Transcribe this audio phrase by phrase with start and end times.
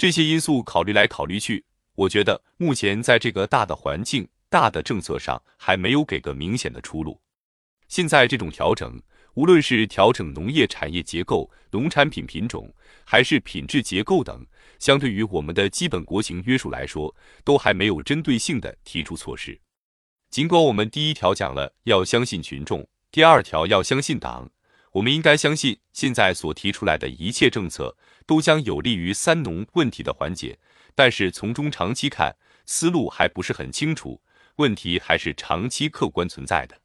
[0.00, 1.62] 这些因素考虑来考虑去，
[1.94, 7.20] 我觉得目前在这个大的环境、大的政策上还没有给个明显的出路。
[7.86, 8.98] 现在这种调整，
[9.34, 12.72] 无论是调整农业产业结构、农产品品种，
[13.04, 14.46] 还是品质结构等，
[14.78, 17.14] 相对于我们的基本国情约束来说，
[17.44, 19.60] 都还没有针对性的提出措施。
[20.30, 24.50] 尽管我们第一条讲了要相信群众，第二条要相信党，
[24.92, 27.96] 我们应该相信现在所提出来的一切政策。
[28.26, 30.56] 都将有利于三农问题的缓解，
[30.94, 34.22] 但是从中长期看，思路还不是很清楚，
[34.54, 36.80] 问题还是长期客观存在的。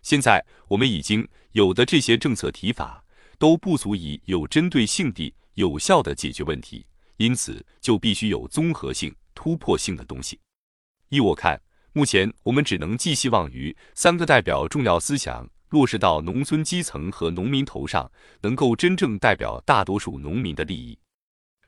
[0.00, 3.04] 现在我们已经有的这些政策提法
[3.38, 6.86] 都不足以有针对性地、有效地解决问题，
[7.18, 10.40] 因此就必须有综合性、突破性的东西。
[11.10, 11.60] 依我看，
[11.92, 15.46] 目前我们只能寄希望于三个代表重要思想。
[15.70, 18.10] 落实到农村基层和农民头上，
[18.42, 20.98] 能够真正代表大多数农民的利益。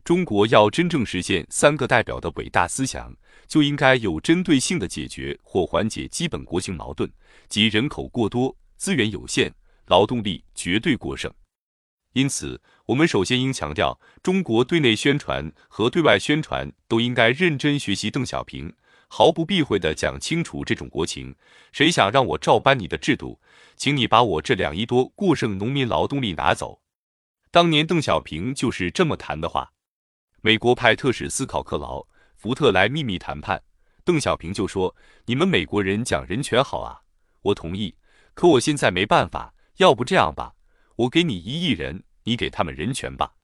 [0.05, 3.15] 中国要真正实现三个代表的伟大思想，
[3.47, 7.09] 就应该有针对性的解决或缓解基本国情矛盾，
[7.49, 9.55] 即人口过多、资源有限、
[9.87, 11.33] 劳动力绝对过剩。
[12.15, 18.75] 因此，我们首先应强调，中国对内宣传和对外宣传都应该认真学习邓小平。
[19.15, 21.37] 毫不避讳地讲清楚这种国情。
[21.71, 23.39] 谁想让我照搬你的制度，
[23.77, 26.81] 请你把我这两亿多过剩农民劳动力拿走。
[27.51, 29.71] 当年邓小平就是这么谈的话。
[30.41, 32.07] 美国派特使斯考克劳
[32.39, 33.63] 福特来秘密谈判，
[34.03, 34.97] 邓小平就说
[35.27, 37.03] ：“你们美国人讲人权好啊，
[37.43, 37.95] 我同意。
[38.33, 40.55] 可我现在没办法，要不这样吧，
[40.97, 43.35] 我给你一亿人，你给他们人权吧。”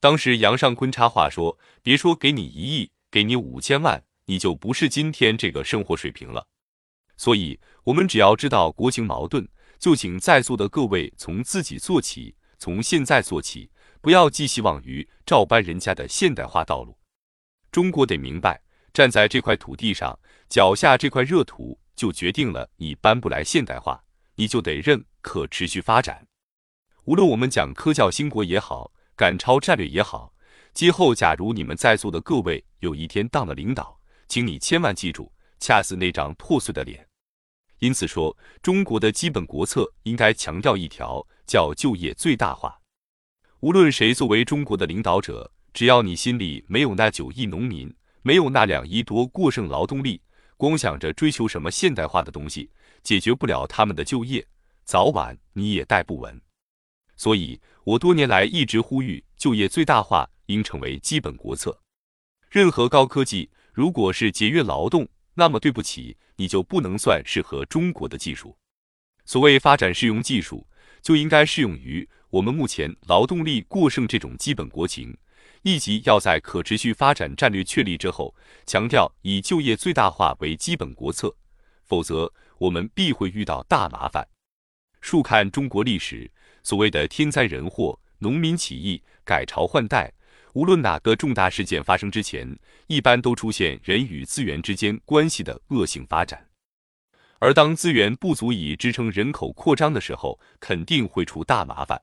[0.00, 6.46] 当时杨尚昆插话说：“别说给你一亿，给你五千万。”你就不是今天这个生活水平了，
[7.16, 9.46] 所以，我们只要知道国情矛盾，
[9.78, 16.98] 就请在座的各位从自己做起，从现在做起，不要寄希望于照搬人家的现代化道路。
[17.70, 24.02] 中国得明白，站在这块土地上，脚下这块热土就决定了你搬不来现代化，
[24.36, 26.26] 你就得认可持续发展。
[27.04, 30.32] 无论我们讲科教兴国也好，赶超战略也好，
[30.72, 37.06] 今后假如你们在座的各位有一天当了领导，请你千万记住，恰似那张破碎的脸。
[37.80, 42.80] 因此说，中国的基本国策应该强调一条，叫就业最大化。
[43.60, 50.22] 无论谁作为中国的领导者，只要你心里没有那九亿农民，没有那两亿多过剩劳动力，
[50.56, 52.70] 光想着追求什么现代化的东西，
[53.02, 54.46] 解决不了他们的就业，
[54.84, 56.40] 早晚你也带不稳。
[57.16, 61.78] 所以我多年来一直呼吁，就业最大化应成为基本国策。
[62.48, 63.50] 任何高科技。
[63.74, 68.56] 如果是节约劳动，那么对不起，你就不能算适合中国的技术。
[69.24, 70.64] 所谓发展适用技术，
[71.02, 75.14] 就应该适用于我们目前劳动力过剩这种基本国情。
[75.62, 78.34] 以及要在可持续发展战略确立之后，
[78.66, 81.34] 强调以就业最大化为基本国策，
[81.84, 84.28] 否则我们必会遇到大麻烦。
[85.00, 86.30] 述看中国历史，
[86.62, 90.12] 所谓的天灾人祸、农民起义、改朝换代。
[90.54, 92.56] 无论哪个重大事件发生之前，
[92.86, 96.48] 一般都出现人与资源之间关系的恶性发展，
[97.40, 102.00] 而当资源不足以支撑人口扩张的时候，肯定会出大麻烦。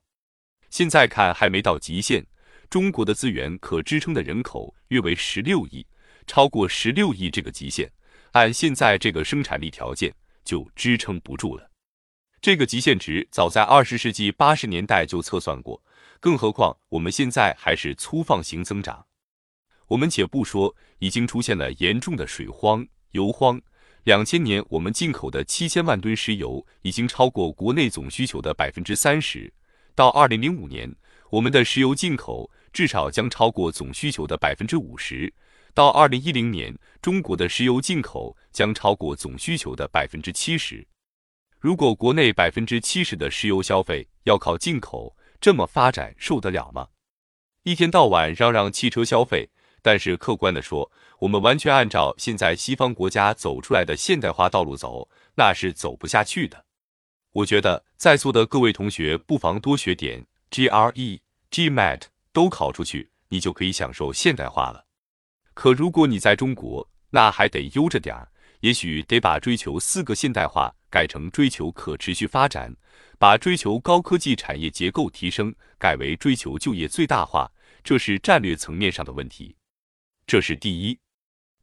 [0.69, 2.25] 现在看还没到极限，
[2.69, 5.87] 中国的资源可支撑的人口约为十六亿，
[6.27, 7.89] 超过十六亿这个极限，
[8.33, 10.13] 按现在这个生产力条件
[10.43, 11.70] 就支撑不住了。
[12.41, 15.79] 这个极限值早在二十世纪八十年代就测算过。
[16.19, 19.05] 更何况我们现在还是粗放型增长，
[19.87, 23.61] 我们且不说已经出现了严重的水荒、油荒。
[24.05, 29.53] 两千年我们进口的七千万吨石油已经超过国内总需求的百分之三十，
[29.93, 30.95] 到二零零五年，
[31.29, 35.31] 我们的石油进口至少将超过总需求的百分之五十，
[35.75, 40.87] 到二零一零年，中国的石油进口将超过总需求的百分之七十。
[41.61, 46.87] 如果国内百分之七十的石油消费要靠进口，这么发展受得了吗？
[47.61, 49.51] 一天到晚嚷嚷汽车消费，
[49.83, 56.65] 但是客观的说，我们完全按照现在西方国家走出来的现代化道路走，那是走不下去的。
[57.31, 61.19] 我觉得在座的各位同学不妨多学点 GRE、
[61.51, 62.01] GMAT，
[62.33, 64.87] 都考出去，你就可以享受现代化了。
[65.53, 68.31] 可如果你在中国，那还得悠着点儿，
[68.61, 72.75] 也许得把追求四个现代化改成追求可持续发展。
[73.19, 77.47] 把追求高科技产业结构提升改为追求就业最大化，
[77.83, 79.55] 这是战略层面上的问题。
[80.25, 80.97] 这是第一。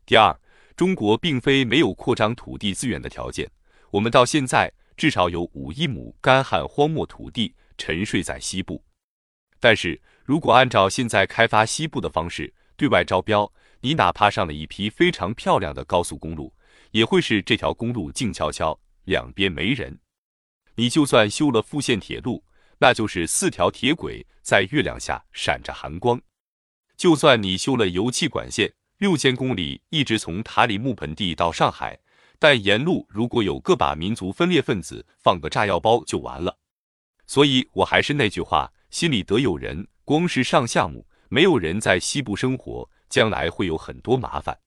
[0.06, 0.39] 第二，
[0.77, 3.50] 中国并非没有扩张土地资源的条件，
[3.91, 8.85] 我们到现在至少有五亿亩干旱荒漠土地沉睡在西部。
[9.59, 16.55] 但是如果按照现在开发西部的方式，对外招标，你哪怕上了一批非常漂亮的高速公路，
[16.90, 19.99] 也会是这条公路静悄悄，两边没人。
[20.75, 22.44] 你就算修了复线铁路，
[22.79, 26.20] 那就是四条铁轨在月亮下闪着寒光。
[26.96, 31.99] 就算你修了油气管线，六千公里一直从塔里木盆地到上海，
[32.38, 36.58] 但沿路如果有个把民族分裂分子放个炸药包就完了。
[37.26, 39.87] 所以我还是那句话，心里得有人。
[40.05, 44.58] 光是上项目，没有人在西部生活，将来会有很多麻烦。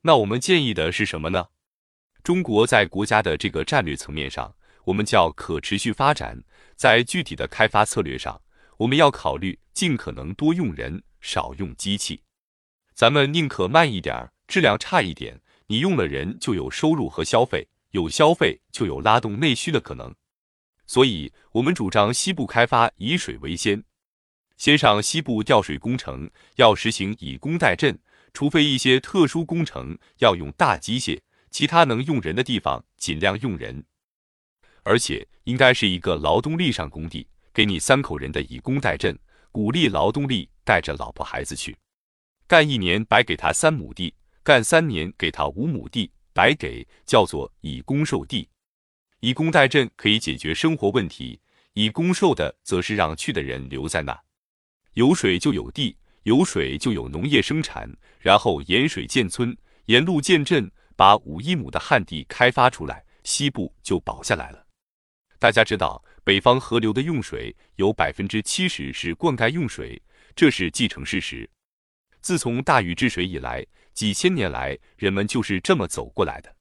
[0.00, 1.46] 那我们建议的是什么呢？
[2.22, 4.54] 中国在国家的这个战略层面上，
[4.84, 6.36] 我们叫可持续发展；
[6.76, 8.40] 在具体的开发策略上，
[8.76, 12.22] 我们要考虑尽可能多用人，少用机器。
[12.94, 20.14] 咱们宁可慢一点，质量差一点，你用了人就有收入和消费，有消费就有拉动内需的可能。
[20.86, 23.82] 所以，我们主张西部开发以水为先。
[24.56, 27.98] 先上西部调水工程要实行以工代赈，
[28.32, 31.18] 除非一些特殊工程要用大机械，
[31.52, 33.84] 其他能用人的地方尽量用人。
[34.82, 39.16] 而且应该是一个劳动力上工地，给你三口人的以工代赈，
[39.52, 41.76] 鼓励劳动力带着老婆孩子去
[42.48, 44.12] 干一年，白给他三亩地；
[44.42, 48.48] 干三年给他五亩地，白给，叫做以工授地。
[49.20, 51.40] 以工代赈可以解决生活问题，
[51.74, 54.20] 以工授的则是让去的人留在那。
[54.94, 57.88] 有水就有地，有水就有农业生产，
[58.18, 64.66] 然后沿水建村，沿路建镇，把五亿亩的旱地开发出来，西部就保下来了。
[65.38, 70.00] 大家知道，北方河流的用水有百分之七十是灌溉用水，
[70.36, 71.48] 这是既成事实。
[72.20, 76.54] 自从大禹治水以来，几千年来人们就是这么走过来的。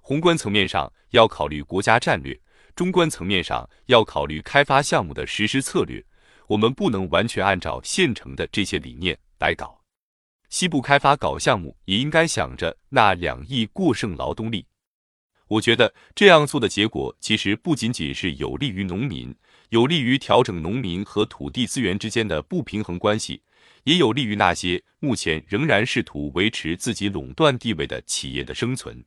[0.00, 2.40] 宏观层面上要考虑国家战略，
[2.74, 6.02] 中观层面上要考虑开发项目的实施策略。
[6.46, 9.78] 我们不能完全按照现成的这些理念来搞。
[10.48, 14.66] 西部开发搞项目，也应该想着那两亿过剩劳动力。
[15.48, 19.34] 我觉得这样做的结果，其实不仅仅是有利于农民，
[19.68, 23.42] 有利于调整农民和土地资源之间的不平衡关系，
[23.84, 29.04] 也有利于那些目前仍然试图维持自己垄断地位的企业的生存。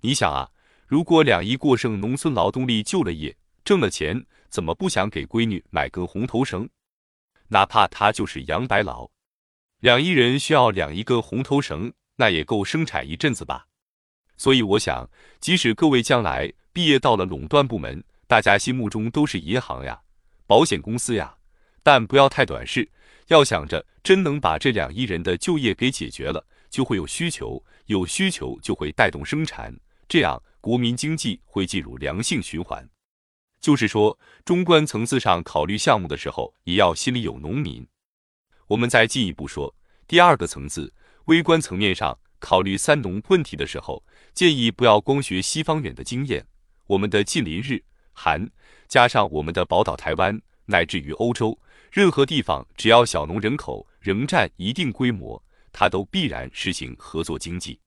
[0.00, 0.50] 你想啊，
[0.86, 4.26] 如果两亿过剩农村劳动力就了业，挣了钱。
[4.50, 6.68] 怎么不想给闺女买根红头绳？
[7.46, 9.08] 哪怕他就是杨白劳，
[9.80, 13.66] 两亿人需要两亿根红头绳，那也够生产一阵子吧。
[14.36, 15.08] 所以我想，
[15.40, 19.98] 即使各位将来毕业到了垄断部门，大家心目中都是银行呀、
[20.46, 21.34] 保险公司呀，
[21.82, 22.86] 但不要太短视，
[23.28, 29.74] 要想着真能把这两亿人的就业给解决了，就会有需求，有需求就会带动生产，
[30.06, 32.86] 这样国民经济会进入良性循环。
[33.62, 37.86] 就是说，中观层次上考虑项目的时候，也要心里有农民。
[38.70, 39.74] 我们再进一步说，
[40.06, 40.92] 第二个层次，
[41.24, 46.46] 微观层面上考虑三农问题的时候，建议不要光学西方远的经验。
[46.86, 47.82] 我们的近邻日
[48.12, 48.48] 韩，
[48.86, 51.58] 加上我们的宝岛台湾，乃至于欧洲，
[51.90, 57.80] 任何地方只要小农人口仍占一定规模，它都必然实行合作经济。